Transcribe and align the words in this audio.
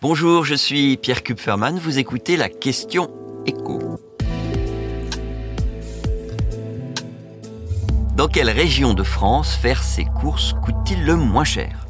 Bonjour, 0.00 0.44
je 0.44 0.54
suis 0.54 0.96
Pierre 0.96 1.24
Kupferman, 1.24 1.76
vous 1.76 1.98
écoutez 1.98 2.36
la 2.36 2.48
question 2.48 3.10
écho. 3.46 3.98
Dans 8.14 8.28
quelle 8.28 8.48
région 8.48 8.94
de 8.94 9.02
France 9.02 9.56
faire 9.56 9.82
ses 9.82 10.04
courses 10.04 10.54
coûte-t-il 10.62 11.04
le 11.04 11.16
moins 11.16 11.42
cher? 11.42 11.88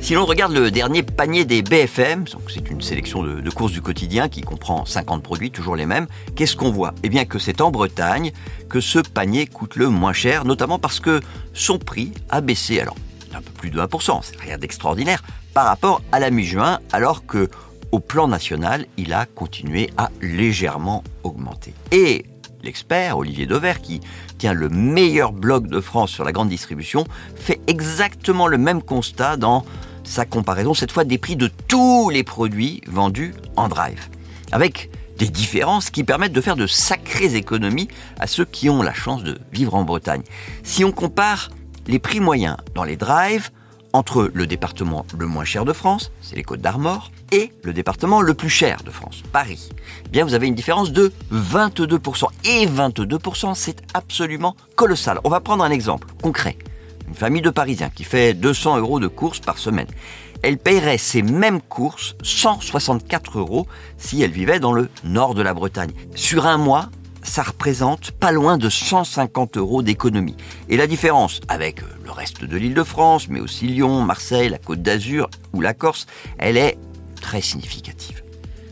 Si 0.00 0.14
l'on 0.14 0.24
regarde 0.24 0.52
le 0.52 0.72
dernier 0.72 1.04
panier 1.04 1.44
des 1.44 1.62
BFM, 1.62 2.24
c'est 2.52 2.68
une 2.68 2.82
sélection 2.82 3.22
de, 3.22 3.40
de, 3.40 3.50
courses 3.50 3.70
du 3.70 3.80
quotidien 3.80 4.28
qui 4.28 4.40
comprend 4.40 4.84
50 4.84 5.22
produits, 5.22 5.52
toujours 5.52 5.76
les 5.76 5.86
mêmes, 5.86 6.08
qu'est-ce 6.34 6.56
qu'on 6.56 6.72
voit? 6.72 6.92
Eh 7.04 7.08
bien 7.08 7.24
que 7.24 7.38
c'est 7.38 7.60
en 7.60 7.70
Bretagne 7.70 8.32
que 8.68 8.80
ce 8.80 8.98
panier 8.98 9.46
coûte 9.46 9.76
le 9.76 9.90
moins 9.90 10.12
cher, 10.12 10.44
notamment 10.44 10.80
parce 10.80 10.98
que 10.98 11.20
son 11.52 11.78
prix 11.78 12.10
a 12.30 12.40
baissé. 12.40 12.80
Alors, 12.80 12.96
un 13.32 13.40
peu 13.40 13.52
plus 13.52 13.70
de 13.70 13.80
1%, 13.80 14.20
c'est 14.22 14.40
rien 14.40 14.58
d'extraordinaire, 14.58 15.22
par 15.54 15.66
rapport 15.66 16.02
à 16.12 16.20
la 16.20 16.30
mi-juin, 16.30 16.80
alors 16.92 17.26
que 17.26 17.48
au 17.92 18.00
plan 18.00 18.26
national, 18.26 18.86
il 18.96 19.12
a 19.12 19.26
continué 19.26 19.90
à 19.98 20.10
légèrement 20.22 21.04
augmenter. 21.24 21.74
Et 21.90 22.24
l'expert 22.62 23.18
Olivier 23.18 23.46
Dover, 23.46 23.74
qui 23.82 24.00
tient 24.38 24.54
le 24.54 24.70
meilleur 24.70 25.32
blog 25.32 25.68
de 25.68 25.80
France 25.80 26.10
sur 26.10 26.24
la 26.24 26.32
grande 26.32 26.48
distribution, 26.48 27.04
fait 27.36 27.60
exactement 27.66 28.46
le 28.46 28.56
même 28.56 28.82
constat 28.82 29.36
dans 29.36 29.64
sa 30.04 30.24
comparaison, 30.24 30.74
cette 30.74 30.90
fois 30.90 31.04
des 31.04 31.18
prix 31.18 31.36
de 31.36 31.50
tous 31.68 32.10
les 32.10 32.24
produits 32.24 32.80
vendus 32.86 33.34
en 33.56 33.68
drive. 33.68 34.08
Avec 34.52 34.90
des 35.18 35.28
différences 35.28 35.90
qui 35.90 36.02
permettent 36.02 36.32
de 36.32 36.40
faire 36.40 36.56
de 36.56 36.66
sacrées 36.66 37.36
économies 37.36 37.88
à 38.18 38.26
ceux 38.26 38.44
qui 38.44 38.70
ont 38.70 38.82
la 38.82 38.94
chance 38.94 39.22
de 39.22 39.38
vivre 39.52 39.74
en 39.74 39.84
Bretagne. 39.84 40.22
Si 40.62 40.84
on 40.84 40.92
compare 40.92 41.50
les 41.86 41.98
prix 41.98 42.20
moyens 42.20 42.56
dans 42.74 42.84
les 42.84 42.96
drives 42.96 43.50
entre 43.92 44.30
le 44.32 44.46
département 44.46 45.06
le 45.18 45.26
moins 45.26 45.44
cher 45.44 45.64
de 45.64 45.72
France, 45.72 46.12
c'est 46.20 46.36
les 46.36 46.42
Côtes 46.42 46.60
d'Armor, 46.60 47.10
et 47.30 47.52
le 47.62 47.72
département 47.72 48.20
le 48.20 48.34
plus 48.34 48.50
cher 48.50 48.82
de 48.84 48.90
France, 48.90 49.22
Paris. 49.32 49.70
Eh 50.06 50.08
bien, 50.08 50.24
vous 50.24 50.34
avez 50.34 50.46
une 50.46 50.54
différence 50.54 50.92
de 50.92 51.12
22%. 51.32 52.26
Et 52.44 52.66
22%, 52.66 53.54
c'est 53.54 53.82
absolument 53.94 54.56
colossal. 54.76 55.20
On 55.24 55.30
va 55.30 55.40
prendre 55.40 55.64
un 55.64 55.70
exemple 55.70 56.08
concret. 56.22 56.56
Une 57.08 57.14
famille 57.14 57.42
de 57.42 57.50
Parisiens 57.50 57.90
qui 57.90 58.04
fait 58.04 58.34
200 58.34 58.78
euros 58.78 59.00
de 59.00 59.08
courses 59.08 59.40
par 59.40 59.58
semaine. 59.58 59.88
Elle 60.42 60.58
paierait 60.58 60.98
ces 60.98 61.22
mêmes 61.22 61.60
courses 61.60 62.16
164 62.22 63.38
euros 63.38 63.66
si 63.96 64.22
elle 64.22 64.32
vivait 64.32 64.60
dans 64.60 64.72
le 64.72 64.88
nord 65.04 65.34
de 65.34 65.42
la 65.42 65.54
Bretagne. 65.54 65.92
Sur 66.14 66.46
un 66.46 66.58
mois, 66.58 66.88
ça 67.22 67.42
représente 67.42 68.10
pas 68.10 68.32
loin 68.32 68.58
de 68.58 68.68
150 68.68 69.56
euros 69.56 69.82
d'économie. 69.82 70.36
Et 70.68 70.76
la 70.76 70.86
différence 70.86 71.40
avec 71.48 71.80
le 72.04 72.10
reste 72.10 72.44
de 72.44 72.56
l'île 72.56 72.74
de 72.74 72.82
France, 72.82 73.28
mais 73.28 73.40
aussi 73.40 73.66
Lyon, 73.66 74.02
Marseille, 74.02 74.48
la 74.48 74.58
Côte 74.58 74.82
d'Azur 74.82 75.28
ou 75.52 75.60
la 75.60 75.74
Corse, 75.74 76.06
elle 76.38 76.56
est 76.56 76.78
très 77.20 77.40
significative. 77.40 78.22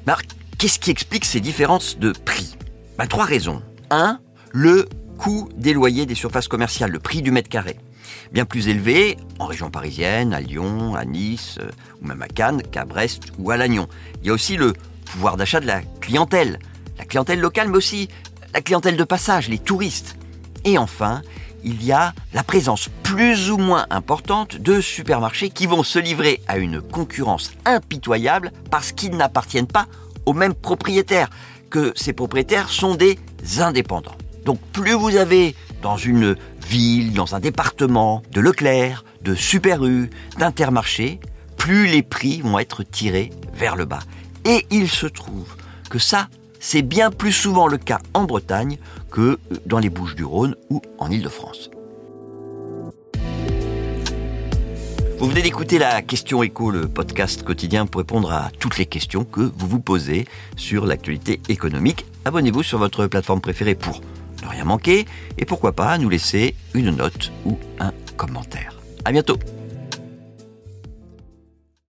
Marc, 0.07 0.27
qu'est-ce 0.59 0.79
qui 0.79 0.91
explique 0.91 1.25
ces 1.25 1.41
différences 1.41 1.99
de 1.99 2.13
prix? 2.13 2.57
Ben, 2.99 3.07
Trois 3.07 3.25
raisons. 3.25 3.63
Un, 3.91 4.19
le 4.53 4.89
coût 5.19 5.49
des 5.57 5.73
loyers 5.73 6.07
des 6.07 6.15
surfaces 6.15 6.49
commerciales, 6.49 6.91
le 6.91 6.99
prix 6.99 7.23
du 7.23 7.31
mètre 7.31 7.49
carré. 7.49 7.77
Bien 8.33 8.45
plus 8.45 8.69
élevé 8.69 9.17
en 9.39 9.47
région 9.47 9.71
parisienne, 9.71 10.33
à 10.33 10.41
Lyon, 10.41 10.95
à 10.95 11.05
Nice, 11.05 11.59
euh, 11.61 11.71
ou 12.03 12.07
même 12.07 12.23
à 12.23 12.29
Cannes, 12.29 12.63
qu'à 12.63 12.85
Brest 12.85 13.25
ou 13.39 13.51
à 13.51 13.57
Lannion. 13.57 13.89
Il 14.21 14.29
y 14.29 14.31
a 14.31 14.33
aussi 14.33 14.57
le 14.57 14.73
pouvoir 15.05 15.37
d'achat 15.37 15.61
de 15.61 15.67
la 15.67 15.83
clientèle. 16.01 16.59
La 16.99 17.05
clientèle 17.05 17.41
locale, 17.41 17.69
mais 17.69 17.77
aussi 17.77 18.09
la 18.55 18.61
clientèle 18.61 18.97
de 18.97 19.05
passage, 19.05 19.49
les 19.49 19.59
touristes. 19.59 20.17
Et 20.65 20.79
enfin, 20.79 21.23
il 21.65 21.85
y 21.85 21.93
a 21.93 22.15
la 22.33 22.43
présence 22.43 22.89
plus 23.03 23.51
ou 23.51 23.59
moins 23.59 23.87
importante 23.91 24.57
de 24.57 24.81
supermarchés 24.81 25.51
qui 25.51 25.67
vont 25.67 25.83
se 25.83 25.99
livrer 25.99 26.41
à 26.49 26.59
une 26.59 26.81
concurrence 26.81 27.53
impitoyable 27.65 28.53
parce 28.71 28.93
qu'ils 28.93 29.17
n'appartiennent 29.17 29.67
pas 29.67 29.87
aux 30.27 30.33
mêmes 30.33 30.55
propriétaires, 30.55 31.31
que 31.71 31.93
ces 31.97 32.13
propriétaires 32.13 32.69
sont 32.69 32.95
des 32.95 33.19
indépendants. 33.59 34.17
Donc 34.45 34.61
plus 34.73 34.93
vous 34.93 35.17
avez 35.17 35.55
dans 35.83 35.97
une 35.97 36.37
ville, 36.69 37.13
dans 37.13 37.35
un 37.35 37.41
département, 37.41 38.23
de 38.33 38.41
Leclerc, 38.41 39.05
de 39.23 39.35
Super 39.35 39.85
U, 39.85 40.11
d'Intermarché, 40.39 41.21
plus 41.57 41.87
les 41.87 42.03
prix 42.03 42.41
vont 42.41 42.59
être 42.59 42.83
tirés 42.83 43.31
vers 43.55 43.77
le 43.77 43.85
bas. 43.85 44.01
Et 44.45 44.67
il 44.71 44.89
se 44.89 45.07
trouve 45.07 45.57
que 45.91 45.99
ça, 45.99 46.29
c'est 46.61 46.83
bien 46.83 47.11
plus 47.11 47.33
souvent 47.33 47.67
le 47.67 47.79
cas 47.79 47.99
en 48.15 48.25
Bretagne 48.25 48.79
que 49.11 49.39
dans 49.67 49.79
les 49.79 49.91
Bouches 49.91 50.15
du 50.15 50.25
Rhône 50.25 50.55
ou 50.69 50.81
en 50.99 51.11
Île-de-France. 51.11 51.71
Vous 55.19 55.27
venez 55.29 55.43
d'écouter 55.43 55.79
la 55.79 56.01
Question 56.01 56.43
Éco, 56.43 56.71
le 56.71 56.89
podcast 56.89 57.43
quotidien 57.43 57.85
pour 57.85 57.99
répondre 57.99 58.33
à 58.33 58.51
toutes 58.59 58.79
les 58.79 58.87
questions 58.87 59.25
que 59.25 59.41
vous 59.41 59.67
vous 59.67 59.81
posez 59.81 60.27
sur 60.57 60.87
l'actualité 60.87 61.41
économique. 61.51 62.07
Abonnez-vous 62.25 62.63
sur 62.63 62.79
votre 62.79 63.07
plateforme 63.07 63.43
préférée 63.43 63.75
pour 63.75 64.01
ne 64.43 64.49
rien 64.49 64.65
manquer 64.65 65.05
et 65.37 65.45
pourquoi 65.45 65.73
pas 65.73 65.99
nous 65.99 66.09
laisser 66.09 66.55
une 66.73 66.91
note 66.91 67.33
ou 67.45 67.59
un 67.81 67.93
commentaire. 68.17 68.81
À 69.05 69.13
bientôt! 69.13 69.37